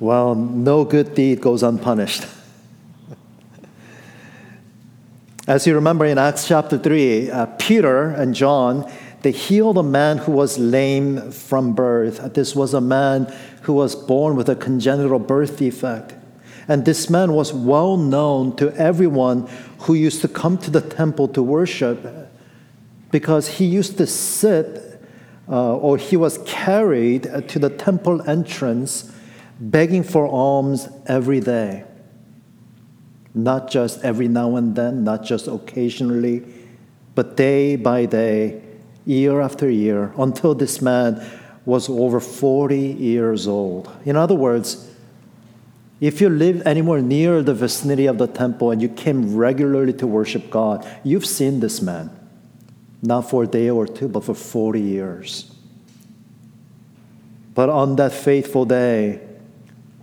[0.00, 2.24] Well, no good deed goes unpunished.
[5.48, 8.88] As you remember in Acts chapter 3, uh, Peter and John,
[9.22, 12.34] they healed a man who was lame from birth.
[12.34, 16.14] This was a man who was born with a congenital birth defect.
[16.68, 19.48] And this man was well known to everyone
[19.80, 22.30] who used to come to the temple to worship
[23.10, 25.02] because he used to sit
[25.48, 29.10] uh, or he was carried to the temple entrance
[29.58, 31.84] begging for alms every day
[33.38, 36.42] not just every now and then, not just occasionally,
[37.14, 38.60] but day by day,
[39.04, 41.24] year after year, until this man
[41.64, 43.90] was over 40 years old.
[44.04, 44.90] In other words,
[46.00, 50.06] if you live anywhere near the vicinity of the temple and you came regularly to
[50.06, 52.10] worship God, you've seen this man,
[53.02, 55.52] not for a day or two, but for 40 years.
[57.54, 59.27] But on that faithful day,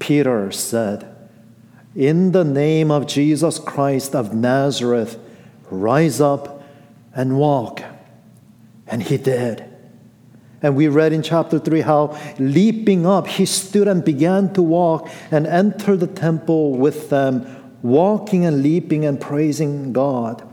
[0.05, 1.11] Peter said,
[1.95, 5.17] in the name of Jesus Christ of Nazareth,
[5.71, 6.63] rise up
[7.15, 7.81] and walk.
[8.85, 9.65] And he did.
[10.61, 15.09] And we read in chapter 3 how, leaping up, he stood and began to walk
[15.31, 20.47] and entered the temple with them, walking and leaping and praising God.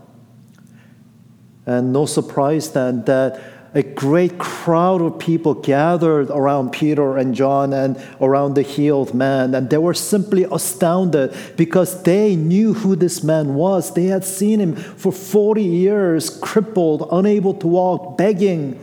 [1.66, 3.38] And no surprise then that
[3.74, 9.54] a great crowd of people gathered around Peter and John and around the healed man.
[9.54, 13.94] And they were simply astounded because they knew who this man was.
[13.94, 18.78] They had seen him for 40 years, crippled, unable to walk, begging.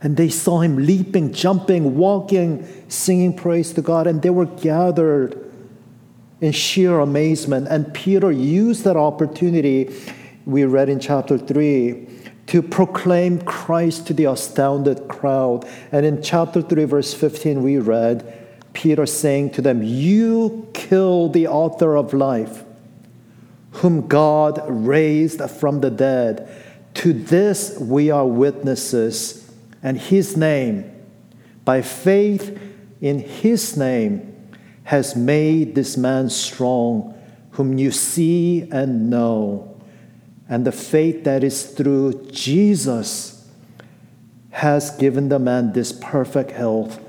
[0.00, 4.06] And they saw him leaping, jumping, walking, singing praise to God.
[4.06, 5.40] And they were gathered
[6.40, 7.66] in sheer amazement.
[7.68, 9.92] And Peter used that opportunity,
[10.46, 12.14] we read in chapter 3
[12.46, 15.66] to proclaim Christ to the astounded crowd.
[15.90, 18.42] And in chapter 3, verse 15, we read
[18.72, 22.64] Peter saying to them, You kill the author of life,
[23.72, 26.50] whom God raised from the dead.
[26.94, 29.50] To this we are witnesses,
[29.82, 30.90] and his name,
[31.64, 32.58] by faith
[33.00, 34.30] in his name,
[34.84, 37.18] has made this man strong,
[37.52, 39.73] whom you see and know
[40.48, 43.48] and the faith that is through Jesus
[44.50, 47.00] has given the man this perfect health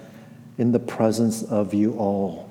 [0.58, 2.50] in the presence of you all.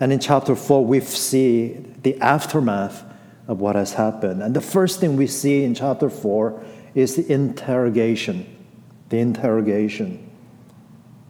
[0.00, 3.04] And in chapter 4, we see the aftermath
[3.48, 4.42] of what has happened.
[4.42, 6.62] And the first thing we see in chapter 4
[6.94, 8.46] is the interrogation.
[9.08, 10.30] The interrogation.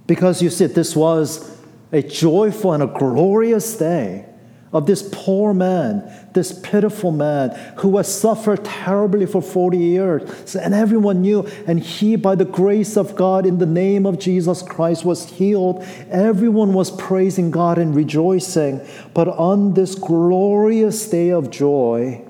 [0.07, 1.57] Because you see, this was
[1.93, 4.28] a joyful and a glorious day
[4.73, 10.57] of this poor man, this pitiful man who has suffered terribly for 40 years.
[10.57, 14.63] And everyone knew, and he, by the grace of God, in the name of Jesus
[14.63, 15.83] Christ, was healed.
[16.11, 18.87] Everyone was praising God and rejoicing.
[19.15, 22.25] But on this glorious day of joy,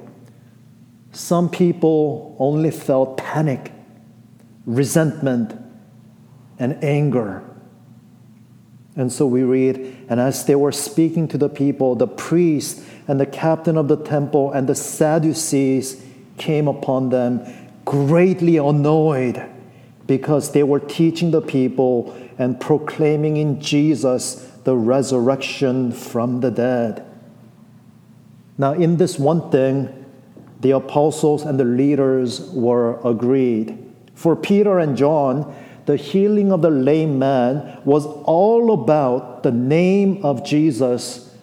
[1.13, 3.73] some people only felt panic,
[4.65, 5.55] resentment,
[6.59, 7.48] and anger.
[8.99, 13.21] And so we read, and as they were speaking to the people, the priest and
[13.21, 16.05] the captain of the temple and the Sadducees
[16.37, 17.41] came upon them,
[17.85, 19.49] greatly annoyed
[20.09, 27.07] because they were teaching the people and proclaiming in Jesus the resurrection from the dead.
[28.59, 29.95] Now, in this one thing,
[30.61, 33.79] the apostles and the leaders were agreed.
[34.15, 35.55] For Peter and John,
[35.89, 41.35] the healing of the lame man was all about the name of Jesus,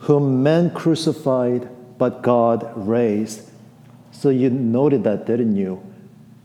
[0.00, 3.48] whom men crucified, but God raised.
[4.12, 5.82] So you noted that, didn't you?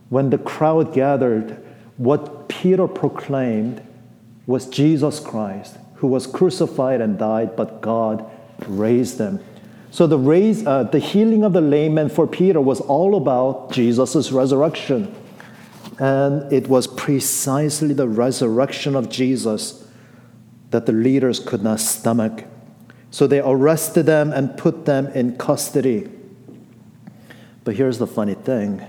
[0.08, 1.62] When the crowd gathered,
[1.98, 3.82] what Peter proclaimed
[4.48, 8.32] was Jesus Christ, who was crucified and died, but God
[8.66, 9.42] raised him.
[9.90, 13.74] So the, raise, uh, the healing of the lame man for Peter was all about
[13.74, 15.14] Jesus' resurrection.
[16.02, 19.88] And it was precisely the resurrection of Jesus
[20.72, 22.46] that the leaders could not stomach.
[23.12, 26.10] So they arrested them and put them in custody.
[27.64, 28.82] But here's the funny thing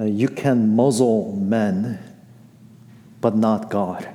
[0.00, 1.98] uh, you can muzzle men,
[3.20, 4.08] but not God.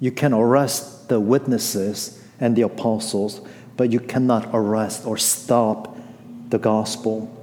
[0.00, 3.40] You can arrest the witnesses and the apostles,
[3.76, 5.96] but you cannot arrest or stop
[6.48, 7.37] the gospel.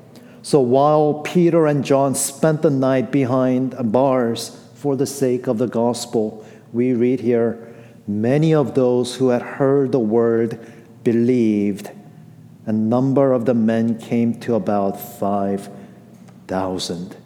[0.46, 5.66] So while Peter and John spent the night behind bars for the sake of the
[5.66, 7.74] gospel, we read here
[8.08, 10.60] many of those who had heard the word
[11.04, 11.90] believed.
[12.68, 17.18] A number of the men came to about 5,000.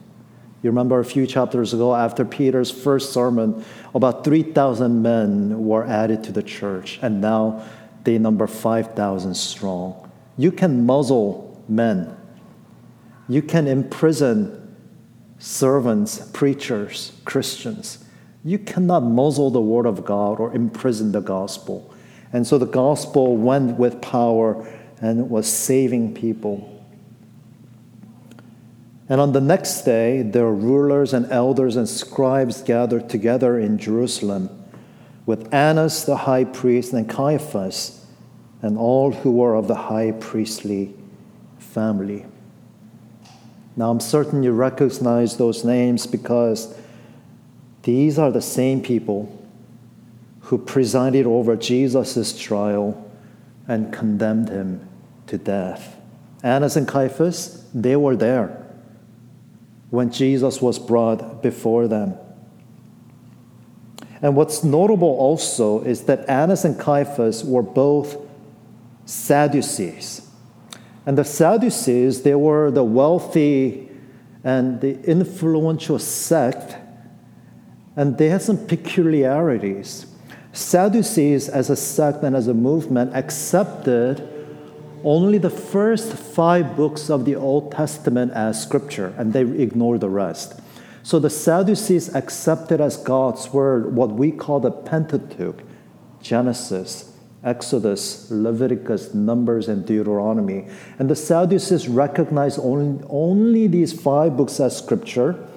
[0.61, 6.23] You remember a few chapters ago, after Peter's first sermon, about 3,000 men were added
[6.23, 7.65] to the church, and now
[8.05, 10.09] they number 5,000 strong.
[10.37, 12.15] You can muzzle men,
[13.29, 14.75] you can imprison
[15.37, 18.03] servants, preachers, Christians.
[18.43, 21.93] You cannot muzzle the word of God or imprison the gospel.
[22.33, 24.67] And so the gospel went with power
[24.99, 26.75] and was saving people.
[29.07, 34.49] And on the next day, the rulers and elders and scribes gathered together in Jerusalem
[35.25, 38.05] with Annas the high priest and Caiaphas
[38.61, 40.95] and all who were of the high priestly
[41.59, 42.25] family.
[43.79, 46.75] Now, I'm certain you recognize those names because
[47.83, 49.33] these are the same people
[50.41, 53.09] who presided over Jesus' trial
[53.69, 54.85] and condemned him
[55.27, 55.95] to death.
[56.43, 58.65] Annas and Caiaphas, they were there
[59.91, 62.15] when Jesus was brought before them.
[64.21, 68.17] And what's notable also is that Annas and Caiaphas were both
[69.05, 70.28] Sadducees.
[71.09, 73.89] And the Sadducees, they were the wealthy
[74.43, 76.77] and the influential sect,
[77.95, 80.05] and they had some peculiarities.
[80.53, 84.21] Sadducees, as a sect and as a movement, accepted
[85.03, 90.09] only the first five books of the Old Testament as scripture, and they ignored the
[90.09, 90.59] rest.
[91.01, 95.63] So the Sadducees accepted as God's word what we call the Pentateuch
[96.21, 97.08] Genesis,
[97.43, 100.67] Exodus, Leviticus, Numbers, and Deuteronomy.
[100.97, 105.47] And the Sadducees recognized only, only these five books as scripture,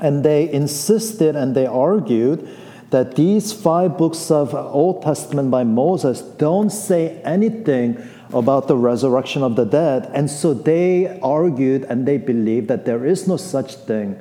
[0.00, 2.48] and they insisted and they argued
[2.90, 8.02] that these five books of Old Testament by Moses don't say anything
[8.32, 10.10] about the resurrection of the dead.
[10.14, 14.16] And so they argued and they believed that there is no such thing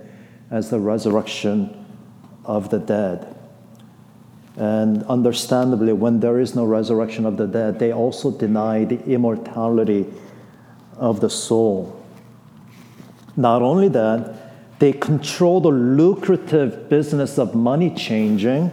[0.49, 1.85] as the resurrection
[2.43, 3.36] of the dead.
[4.57, 10.05] And understandably, when there is no resurrection of the dead, they also deny the immortality
[10.97, 12.03] of the soul.
[13.35, 18.71] Not only that, they control the lucrative business of money changing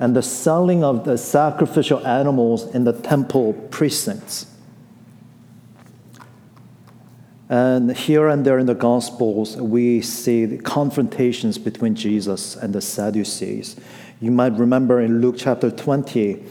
[0.00, 4.46] and the selling of the sacrificial animals in the temple precincts.
[7.48, 12.80] And here and there in the Gospels, we see the confrontations between Jesus and the
[12.80, 13.76] Sadducees.
[14.22, 16.44] You might remember in Luke chapter 20,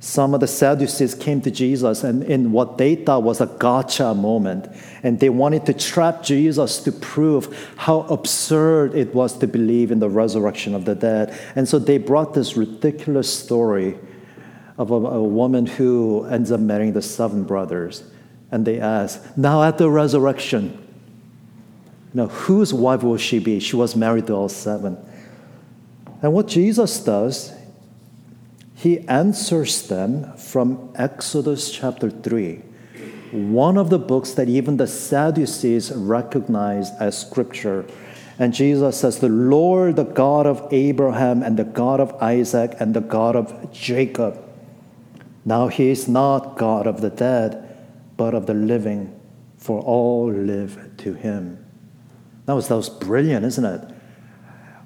[0.00, 4.14] some of the Sadducees came to Jesus and in what they thought was a gotcha
[4.14, 4.66] moment.
[5.02, 9.98] And they wanted to trap Jesus to prove how absurd it was to believe in
[9.98, 11.38] the resurrection of the dead.
[11.54, 13.98] And so they brought this ridiculous story
[14.78, 18.04] of a, a woman who ends up marrying the seven brothers.
[18.50, 20.82] And they ask, Now at the resurrection,
[22.14, 23.60] now whose wife will she be?
[23.60, 24.96] She was married to all seven.
[26.22, 27.52] And what Jesus does,
[28.74, 32.62] he answers them from Exodus chapter 3,
[33.32, 37.84] one of the books that even the Sadducees recognize as scripture.
[38.38, 42.94] And Jesus says, The Lord, the God of Abraham, and the God of Isaac, and
[42.94, 44.38] the God of Jacob.
[45.44, 47.64] Now he is not God of the dead
[48.16, 49.18] but of the living,
[49.56, 51.64] for all live to him.
[52.46, 53.94] That was, that was brilliant, isn't it?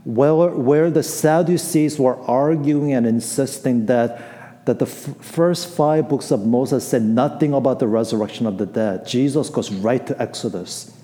[0.04, 6.30] Where, where the Sadducees were arguing and insisting that, that the f- first five books
[6.30, 10.96] of Moses said nothing about the resurrection of the dead, Jesus goes right to Exodus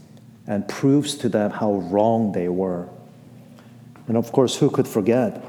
[0.46, 2.88] and proves to them how wrong they were.
[4.08, 5.44] And of course, who could forget?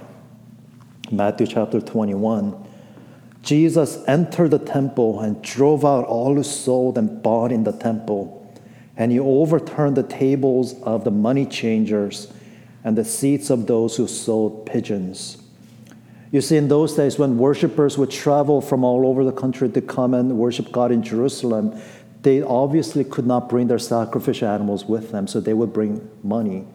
[1.12, 2.68] Matthew chapter 21
[3.42, 8.36] Jesus entered the temple and drove out all who sold and bought in the temple.
[8.98, 12.32] And he overturned the tables of the money changers
[12.84, 15.38] and the seats of those who sold pigeons.
[16.32, 19.82] You see, in those days when worshippers would travel from all over the country to
[19.82, 21.80] come and worship God in Jerusalem,
[22.22, 26.66] they obviously could not bring their sacrificial animals with them, so they would bring money.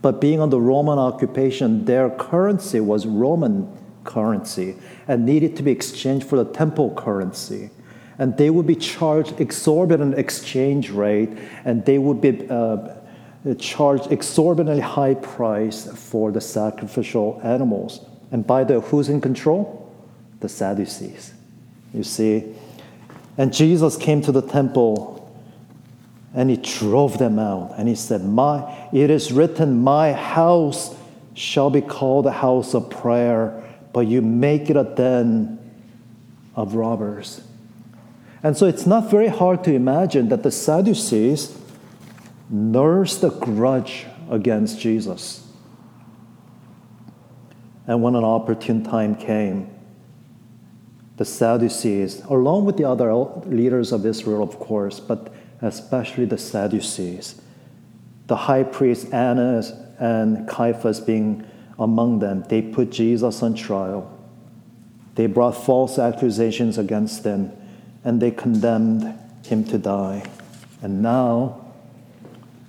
[0.00, 3.68] But being under Roman occupation, their currency was Roman
[4.04, 4.76] currency
[5.08, 7.70] and needed to be exchanged for the temple currency.
[8.18, 11.30] And they would be charged exorbitant exchange rate,
[11.64, 12.94] and they would be uh,
[13.58, 18.00] charged exorbitantly high price for the sacrificial animals.
[18.32, 19.92] And by the who's in control?
[20.40, 21.34] The Sadducees.
[21.92, 22.54] You see?
[23.36, 25.20] And Jesus came to the temple
[26.34, 27.74] and he drove them out.
[27.76, 30.96] And he said, My it is written, My house
[31.34, 33.60] shall be called a house of prayer
[33.94, 35.58] but you make it a den
[36.56, 37.40] of robbers.
[38.42, 41.56] And so it's not very hard to imagine that the Sadducees
[42.50, 45.46] nursed a grudge against Jesus.
[47.86, 49.70] And when an opportune time came,
[51.16, 57.40] the Sadducees, along with the other leaders of Israel, of course, but especially the Sadducees,
[58.26, 61.46] the high priest Annas and Caiaphas being
[61.78, 64.10] among them, they put Jesus on trial.
[65.14, 67.52] They brought false accusations against him
[68.02, 70.24] and they condemned him to die.
[70.82, 71.63] And now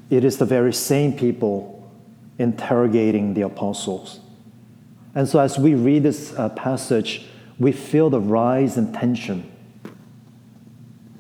[0.10, 1.90] it is the very same people
[2.38, 4.20] interrogating the apostles.
[5.14, 7.26] And so, as we read this uh, passage,
[7.58, 9.50] we feel the rise in tension.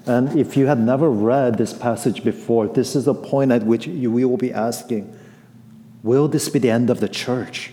[0.05, 3.87] And if you had never read this passage before, this is the point at which
[3.87, 5.17] you will be asking
[6.03, 7.71] Will this be the end of the church?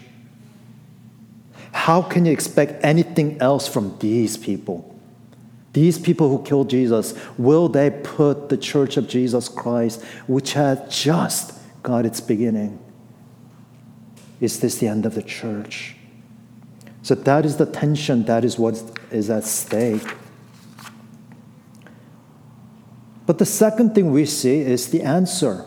[1.73, 4.92] How can you expect anything else from these people?
[5.73, 10.91] These people who killed Jesus, will they put the church of Jesus Christ, which had
[10.91, 12.79] just got its beginning?
[14.41, 15.97] Is this the end of the church?
[17.03, 20.17] So that is the tension, that is what is at stake.
[23.25, 25.65] But the second thing we see is the answer.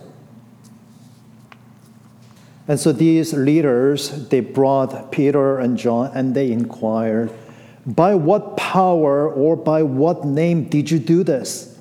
[2.68, 7.32] And so these leaders, they brought Peter and John and they inquired,
[7.86, 11.78] By what power or by what name did you do this?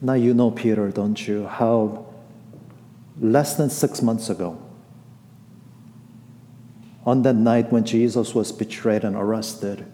[0.00, 1.46] Now you know Peter, don't you?
[1.46, 2.06] How
[3.20, 4.60] less than six months ago,
[7.04, 9.84] on that night when Jesus was betrayed and arrested,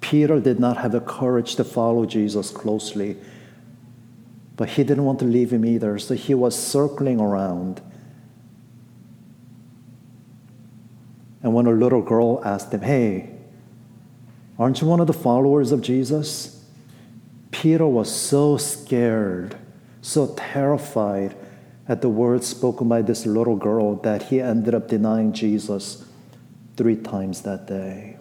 [0.00, 3.16] Peter did not have the courage to follow Jesus closely,
[4.56, 7.80] but he didn't want to leave him either, so he was circling around
[11.46, 13.30] And when a little girl asked him, Hey,
[14.58, 16.64] aren't you one of the followers of Jesus?
[17.50, 19.56] Peter was so scared,
[20.02, 21.36] so terrified
[21.88, 26.04] at the words spoken by this little girl that he ended up denying Jesus
[26.76, 28.18] three times that day.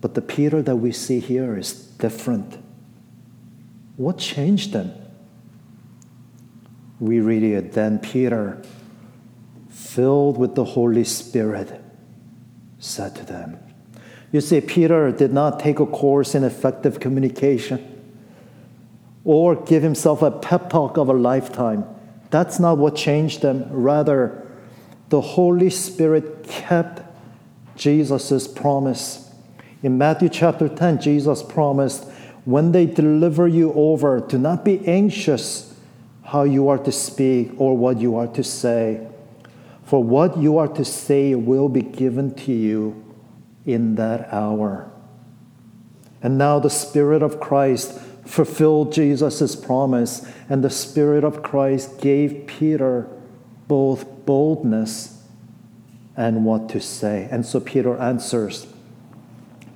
[0.00, 2.58] But the Peter that we see here is different.
[3.96, 4.92] What changed him?
[7.00, 7.72] We read it.
[7.72, 8.62] Then Peter
[9.68, 11.80] filled with the Holy Spirit,
[12.78, 13.58] said to them.
[14.32, 17.92] You see, Peter did not take a course in effective communication
[19.24, 21.84] or give himself a pep talk of a lifetime.
[22.30, 23.66] That's not what changed them.
[23.70, 24.46] Rather,
[25.08, 27.02] the Holy Spirit kept
[27.76, 29.30] Jesus' promise.
[29.82, 32.04] In Matthew chapter 10, Jesus promised,
[32.44, 35.74] When they deliver you over, do not be anxious
[36.24, 39.06] how you are to speak or what you are to say
[39.86, 43.05] for what you are to say will be given to you
[43.66, 44.90] in that hour.
[46.22, 52.46] And now the Spirit of Christ fulfilled Jesus' promise, and the Spirit of Christ gave
[52.46, 53.08] Peter
[53.68, 55.22] both boldness
[56.16, 57.28] and what to say.
[57.30, 58.66] And so Peter answers.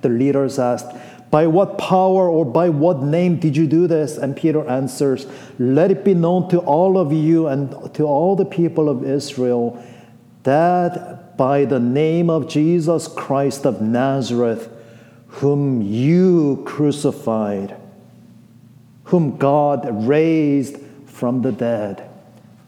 [0.01, 0.91] The leaders asked,
[1.29, 4.17] By what power or by what name did you do this?
[4.17, 5.27] And Peter answers,
[5.59, 9.81] Let it be known to all of you and to all the people of Israel
[10.43, 14.69] that by the name of Jesus Christ of Nazareth,
[15.27, 17.75] whom you crucified,
[19.05, 22.09] whom God raised from the dead,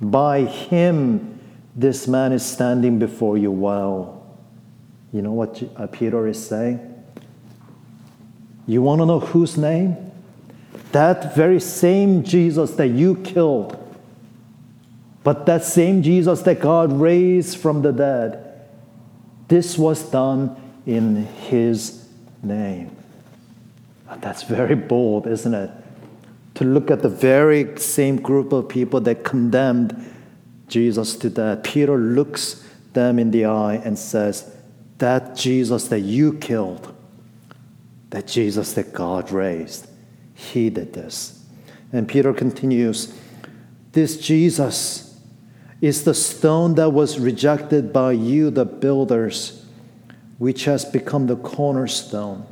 [0.01, 1.39] by him
[1.75, 4.25] this man is standing before you well.
[5.11, 6.89] You know what uh, Peter is saying?
[8.67, 10.11] You want to know whose name?
[10.91, 13.79] That very same Jesus that you killed
[15.23, 18.52] but that same Jesus that God raised from the dead,
[19.53, 22.07] this was done in his
[22.41, 22.89] name.
[24.17, 25.69] That's very bold, isn't it?
[26.55, 30.11] To look at the very same group of people that condemned
[30.67, 31.61] Jesus to death.
[31.61, 34.51] Peter looks them in the eye and says,
[34.97, 36.91] That Jesus that you killed,
[38.09, 39.87] that Jesus that God raised,
[40.33, 41.45] he did this.
[41.91, 43.15] And Peter continues,
[43.91, 45.12] This Jesus
[45.83, 49.65] is the stone that was rejected by you, the builders,
[50.37, 52.45] which has become the cornerstone.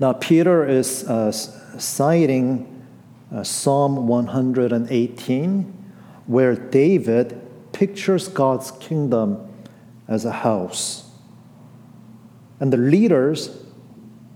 [0.00, 2.84] Now, Peter is uh, citing
[3.32, 5.92] uh, Psalm 118,
[6.26, 9.48] where David pictures God's kingdom
[10.08, 11.08] as a house.
[12.58, 13.56] And the leaders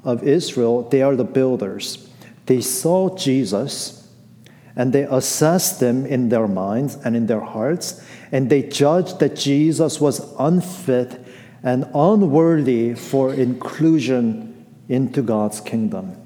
[0.05, 2.09] of Israel, they are the builders.
[2.47, 3.98] They saw Jesus
[4.79, 9.35] and they assessed them in their minds and in their hearts, and they judged that
[9.35, 11.21] Jesus was unfit
[11.65, 16.17] and unworthy for inclusion into God's kingdom.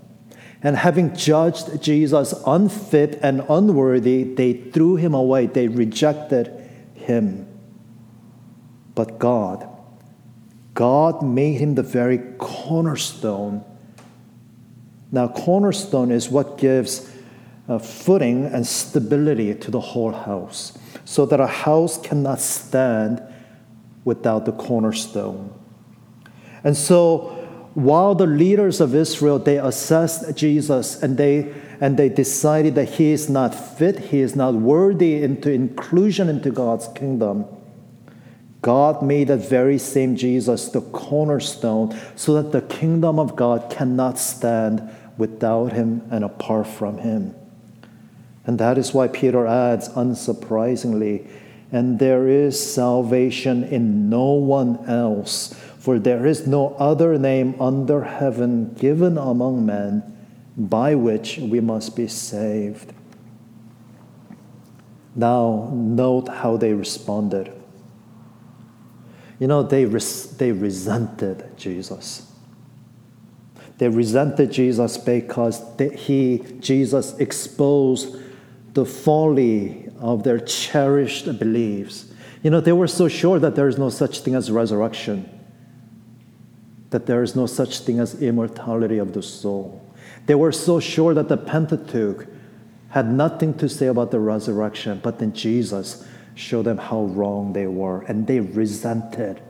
[0.62, 5.46] And having judged Jesus unfit and unworthy, they threw him away.
[5.46, 6.52] They rejected
[6.94, 7.48] him.
[8.94, 9.66] But God,
[10.74, 13.64] God made him the very cornerstone.
[15.10, 17.11] Now, cornerstone is what gives
[17.68, 23.22] uh, footing and stability to the whole house, so that a house cannot stand
[24.04, 25.52] without the cornerstone.
[26.64, 27.38] And so,
[27.74, 33.10] while the leaders of Israel they assessed Jesus and they and they decided that he
[33.12, 37.46] is not fit, he is not worthy into inclusion into God's kingdom.
[38.60, 44.18] God made that very same Jesus the cornerstone so that the kingdom of God cannot
[44.18, 44.88] stand
[45.18, 47.34] without him and apart from him.
[48.44, 51.28] And that is why Peter adds, unsurprisingly,
[51.70, 58.02] and there is salvation in no one else, for there is no other name under
[58.04, 60.02] heaven given among men
[60.56, 62.92] by which we must be saved.
[65.14, 67.52] Now, note how they responded.
[69.38, 72.30] You know, they, res- they resented Jesus.
[73.78, 78.21] They resented Jesus because they, he, Jesus, exposed
[78.74, 82.12] the folly of their cherished beliefs.
[82.42, 85.28] You know, they were so sure that there is no such thing as resurrection,
[86.90, 89.80] that there is no such thing as immortality of the soul.
[90.26, 92.26] They were so sure that the Pentateuch
[92.88, 97.66] had nothing to say about the resurrection, but then Jesus showed them how wrong they
[97.66, 99.40] were, and they resented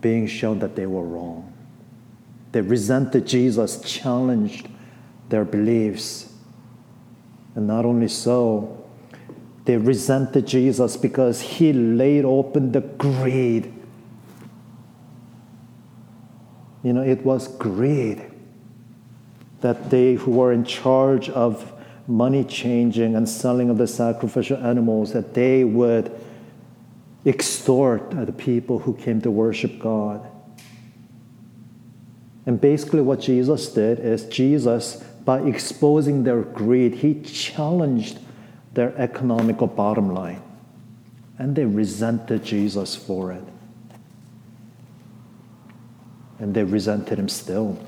[0.00, 1.50] being shown that they were wrong.
[2.52, 4.68] They resented Jesus, challenged
[5.28, 6.32] their beliefs.
[7.54, 8.84] And not only so,
[9.64, 13.72] they resented Jesus because he laid open the greed.
[16.82, 18.30] You know, it was greed
[19.62, 21.72] that they who were in charge of
[22.06, 26.12] money changing and selling of the sacrificial animals, that they would
[27.24, 30.28] extort the people who came to worship God.
[32.44, 38.18] And basically, what Jesus did is Jesus by exposing their greed, he challenged
[38.74, 40.42] their economical bottom line.
[41.38, 43.44] And they resented Jesus for it.
[46.38, 47.78] And they resented him still.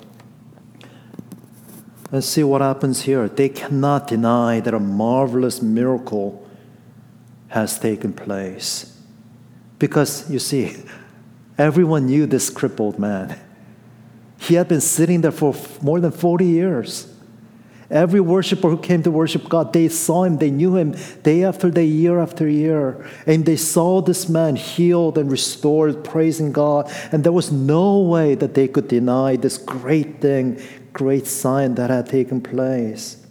[2.10, 3.28] Let's see what happens here.
[3.28, 6.48] They cannot deny that a marvelous miracle
[7.48, 9.00] has taken place.
[9.78, 10.76] Because, you see,
[11.58, 13.38] everyone knew this crippled man.
[14.38, 17.12] He had been sitting there for more than 40 years.
[17.90, 21.70] Every worshiper who came to worship God, they saw him, they knew him day after
[21.70, 23.08] day, year after year.
[23.26, 26.90] And they saw this man healed and restored, praising God.
[27.12, 30.60] And there was no way that they could deny this great thing,
[30.92, 33.24] great sign that had taken place.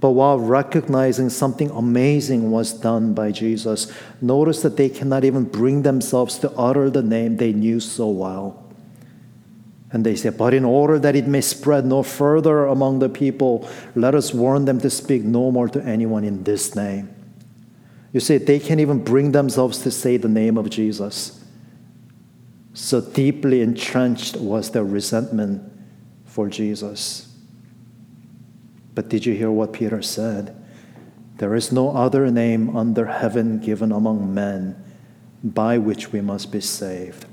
[0.00, 5.82] But while recognizing something amazing was done by Jesus, notice that they cannot even bring
[5.82, 8.69] themselves to utter the name they knew so well.
[9.92, 13.68] And they said, But in order that it may spread no further among the people,
[13.94, 17.14] let us warn them to speak no more to anyone in this name.
[18.12, 21.44] You see, they can't even bring themselves to say the name of Jesus.
[22.72, 25.62] So deeply entrenched was their resentment
[26.24, 27.28] for Jesus.
[28.94, 30.56] But did you hear what Peter said?
[31.38, 34.82] There is no other name under heaven given among men
[35.42, 37.26] by which we must be saved.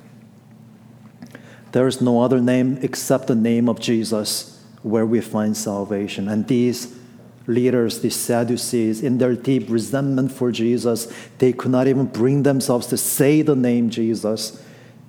[1.78, 6.28] There is no other name except the name of Jesus where we find salvation.
[6.28, 6.98] And these
[7.46, 11.06] leaders, these Sadducees, in their deep resentment for Jesus,
[11.38, 14.60] they could not even bring themselves to say the name Jesus.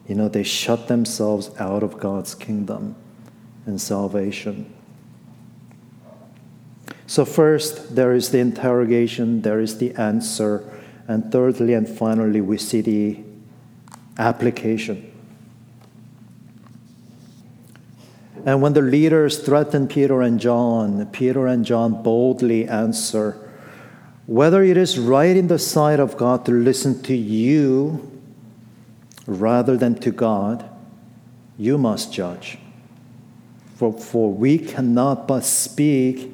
[0.07, 2.97] You know, they shut themselves out of God's kingdom
[3.65, 4.71] and salvation.
[7.07, 10.71] So, first, there is the interrogation, there is the answer,
[11.07, 13.21] and thirdly and finally, we see the
[14.19, 15.08] application.
[18.49, 23.37] And when the leaders threaten Peter and John, Peter and John boldly answer,
[24.25, 28.11] Whether it is right in the sight of God to listen to you
[29.27, 30.67] rather than to God,
[31.59, 32.57] you must judge.
[33.75, 36.33] For, for we cannot but speak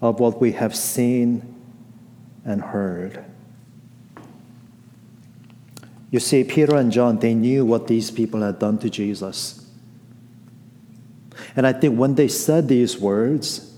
[0.00, 1.42] of what we have seen
[2.42, 3.22] and heard.
[6.10, 9.59] You see, Peter and John, they knew what these people had done to Jesus.
[11.56, 13.72] And I think when they said these words,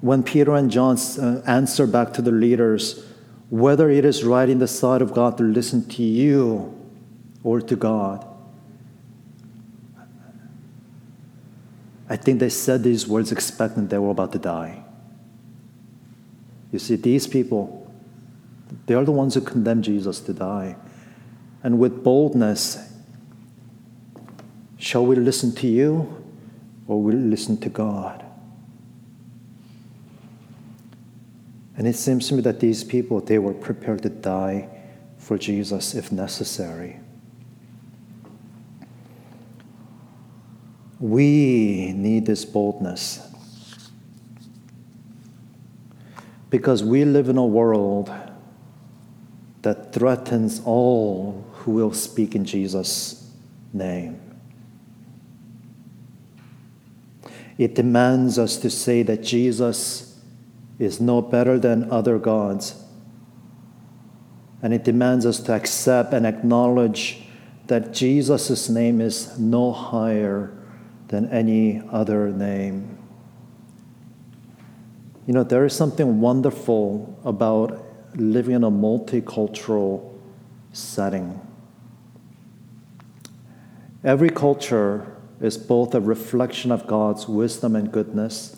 [0.00, 3.04] when Peter and John uh, answered back to the leaders,
[3.50, 6.74] whether it is right in the sight of God to listen to you
[7.42, 8.26] or to God.
[12.08, 14.82] I think they said these words expecting they were about to die.
[16.72, 17.90] You see, these people,
[18.86, 20.76] they are the ones who condemn Jesus to die.
[21.62, 22.93] And with boldness,
[24.78, 26.22] shall we listen to you
[26.86, 28.24] or will we listen to God?
[31.76, 34.68] And it seems to me that these people, they were prepared to die
[35.18, 37.00] for Jesus if necessary.
[41.00, 43.20] We need this boldness
[46.48, 48.12] because we live in a world
[49.62, 53.28] that threatens all who will speak in Jesus'
[53.72, 54.20] name.
[57.56, 60.20] It demands us to say that Jesus
[60.78, 62.82] is no better than other gods.
[64.62, 67.22] And it demands us to accept and acknowledge
[67.66, 70.52] that Jesus' name is no higher
[71.08, 72.98] than any other name.
[75.26, 77.82] You know, there is something wonderful about
[78.16, 80.12] living in a multicultural
[80.72, 81.40] setting.
[84.02, 85.13] Every culture
[85.44, 88.56] is both a reflection of God's wisdom and goodness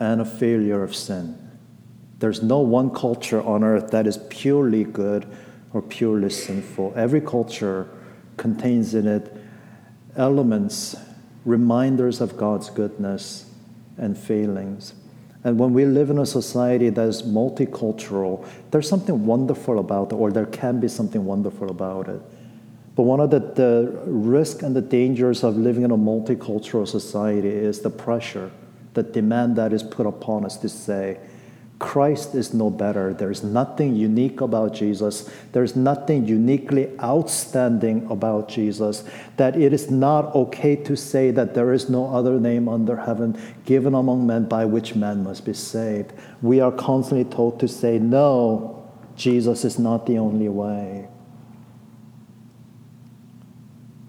[0.00, 1.38] and a failure of sin.
[2.18, 5.24] There's no one culture on earth that is purely good
[5.72, 6.94] or purely sinful.
[6.96, 7.88] Every culture
[8.36, 9.36] contains in it
[10.16, 10.96] elements,
[11.44, 13.48] reminders of God's goodness
[13.96, 14.94] and failings.
[15.44, 20.16] And when we live in a society that is multicultural, there's something wonderful about it,
[20.16, 22.20] or there can be something wonderful about it.
[22.96, 27.50] But one of the, the risks and the dangers of living in a multicultural society
[27.50, 28.50] is the pressure,
[28.94, 31.18] the demand that is put upon us to say,
[31.78, 33.12] Christ is no better.
[33.12, 35.28] There's nothing unique about Jesus.
[35.52, 39.04] There's nothing uniquely outstanding about Jesus.
[39.36, 43.38] That it is not okay to say that there is no other name under heaven
[43.66, 46.14] given among men by which man must be saved.
[46.40, 51.08] We are constantly told to say, no, Jesus is not the only way.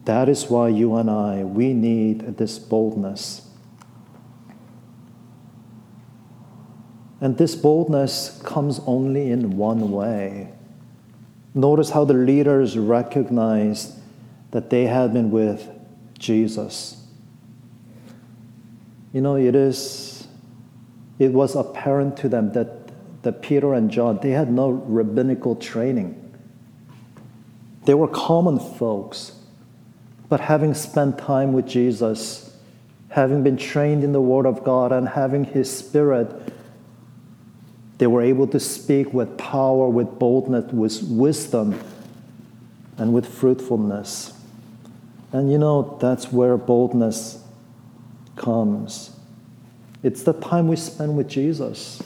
[0.08, 3.48] That is why you and I, we need this boldness
[7.20, 10.54] And this boldness comes only in one way.
[11.54, 13.96] Notice how the leaders recognized
[14.52, 15.68] that they had been with
[16.20, 17.04] Jesus.
[19.14, 20.28] You know, it is
[21.18, 22.92] it was apparent to them that,
[23.24, 26.24] that Peter and John, they had no rabbinical training.
[27.86, 29.32] They were common folks.
[30.30, 32.56] But having spent time with Jesus,
[33.10, 36.54] having been trained in the Word of God, and having His Spirit
[37.98, 41.80] they were able to speak with power, with boldness, with wisdom,
[42.98, 44.34] and with fruitfulness.
[45.32, 47.44] And you know, that's where boldness
[48.36, 49.16] comes.
[50.04, 52.02] It's the time we spend with Jesus.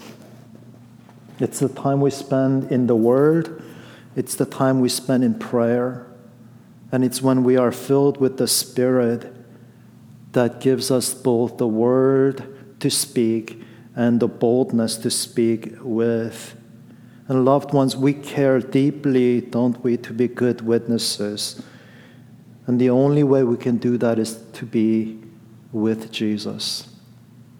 [1.39, 3.61] It's the time we spend in the Word.
[4.15, 6.07] It's the time we spend in prayer.
[6.91, 9.33] And it's when we are filled with the Spirit
[10.33, 13.61] that gives us both the Word to speak
[13.95, 16.55] and the boldness to speak with.
[17.27, 21.61] And loved ones, we care deeply, don't we, to be good witnesses.
[22.67, 25.19] And the only way we can do that is to be
[25.71, 26.89] with Jesus,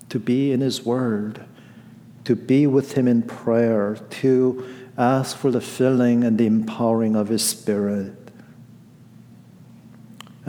[0.09, 1.45] to be in His Word,
[2.25, 4.67] to be with Him in prayer, to
[4.97, 8.20] ask for the filling and the empowering of His Spirit.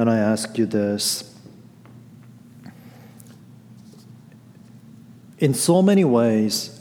[0.03, 1.33] And I ask you this
[5.39, 6.81] In so many ways,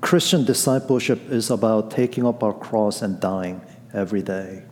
[0.00, 3.60] Christian discipleship is about taking up our cross and dying
[3.92, 4.62] every day.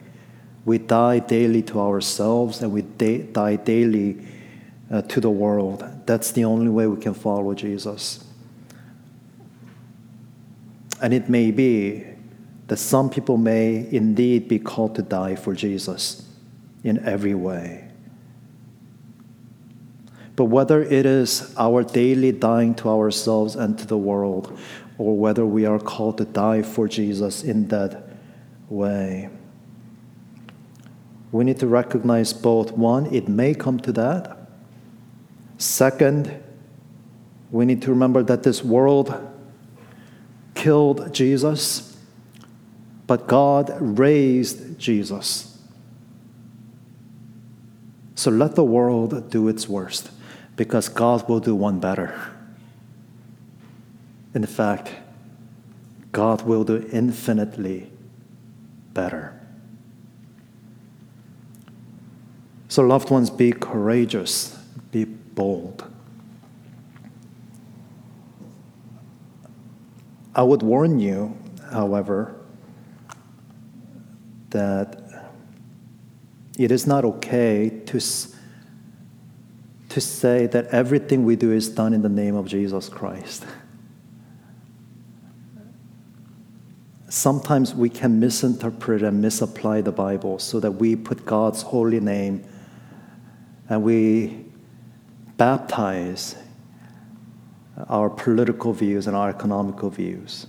[0.64, 4.26] We die daily to ourselves and we da- die daily
[4.90, 5.84] uh, to the world.
[6.06, 8.24] That's the only way we can follow Jesus.
[11.02, 12.06] And it may be
[12.68, 16.26] that some people may indeed be called to die for Jesus
[16.86, 17.82] in every way.
[20.36, 24.56] But whether it is our daily dying to ourselves and to the world,
[24.98, 28.08] or whether we are called to die for Jesus in that
[28.68, 29.30] way,
[31.32, 32.72] we need to recognize both.
[32.72, 34.48] One, it may come to that.
[35.58, 36.40] Second,
[37.50, 39.12] we need to remember that this world
[40.54, 41.96] killed Jesus,
[43.06, 45.55] but God raised Jesus.
[48.16, 50.10] So let the world do its worst
[50.56, 52.18] because God will do one better.
[54.34, 54.90] In fact,
[56.12, 57.90] God will do infinitely
[58.94, 59.38] better.
[62.68, 64.58] So, loved ones, be courageous,
[64.90, 65.84] be bold.
[70.34, 71.36] I would warn you,
[71.70, 72.34] however,
[74.50, 75.05] that
[76.56, 78.00] it is not okay to,
[79.90, 83.44] to say that everything we do is done in the name of Jesus Christ.
[87.08, 92.44] Sometimes we can misinterpret and misapply the Bible so that we put God's holy name
[93.68, 94.44] and we
[95.36, 96.36] baptize
[97.88, 100.46] our political views and our economical views.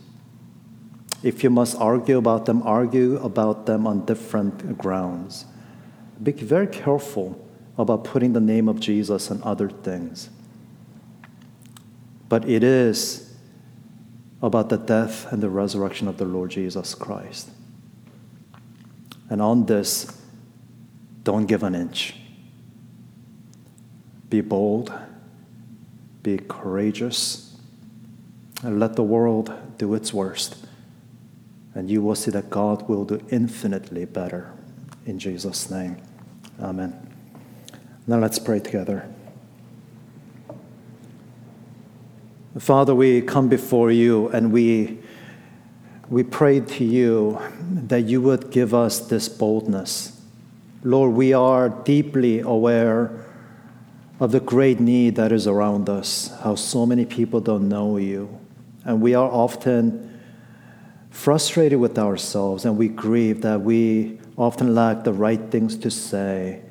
[1.23, 5.45] If you must argue about them, argue about them on different grounds.
[6.21, 7.43] Be very careful
[7.77, 10.29] about putting the name of Jesus on other things.
[12.27, 13.35] But it is
[14.41, 17.49] about the death and the resurrection of the Lord Jesus Christ.
[19.29, 20.19] And on this,
[21.23, 22.15] don't give an inch.
[24.29, 24.91] Be bold,
[26.23, 27.55] be courageous,
[28.63, 30.65] and let the world do its worst.
[31.73, 34.51] And you will see that God will do infinitely better.
[35.05, 35.97] In Jesus' name,
[36.61, 36.93] amen.
[38.07, 39.07] Now let's pray together.
[42.57, 44.97] Father, we come before you and we,
[46.09, 47.39] we pray to you
[47.69, 50.19] that you would give us this boldness.
[50.83, 53.25] Lord, we are deeply aware
[54.19, 58.39] of the great need that is around us, how so many people don't know you.
[58.83, 60.19] And we are often
[61.11, 66.61] frustrated with ourselves and we grieve that we often lack the right things to say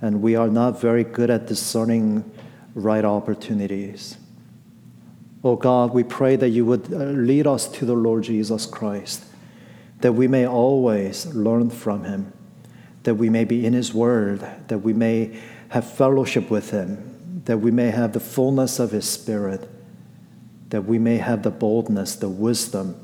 [0.00, 2.30] and we are not very good at discerning
[2.74, 4.18] right opportunities.
[5.42, 9.24] Oh God, we pray that you would uh, lead us to the Lord Jesus Christ,
[10.00, 12.32] that we may always learn from him,
[13.04, 15.38] that we may be in his word, that we may
[15.70, 19.68] have fellowship with him, that we may have the fullness of his spirit,
[20.70, 23.02] that we may have the boldness, the wisdom,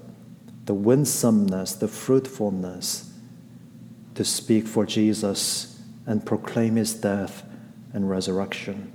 [0.66, 3.11] the winsomeness, the fruitfulness
[4.14, 7.44] to speak for Jesus and proclaim his death
[7.92, 8.92] and resurrection.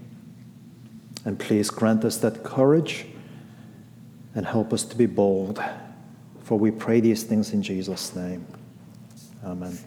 [1.25, 3.05] And please grant us that courage
[4.35, 5.61] and help us to be bold.
[6.43, 8.45] For we pray these things in Jesus' name.
[9.43, 9.77] Amen.